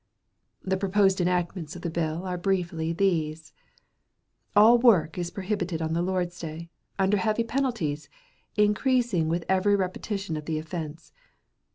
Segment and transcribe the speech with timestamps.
[0.63, 6.39] The proposed enactments of the bill are briefly these:—All work is prohibited on the Lord's
[6.39, 8.09] day, under heavy penalties,
[8.57, 11.13] increasing with every repetition of the offence.